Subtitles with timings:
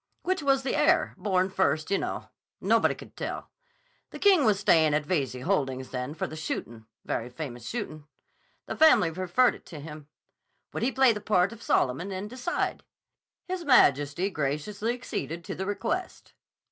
[0.23, 2.29] Which was the heir—born first, you know?
[2.59, 3.51] Nobody could tell.
[4.09, 8.07] The King was stayin' at Veyze Holdings then for the shootin'; very famous shootin'.
[8.65, 10.07] The family referred it to him.
[10.73, 12.83] Would he play the part of Solomon and decide?
[13.45, 16.33] His Majesty graciously acceded to the request.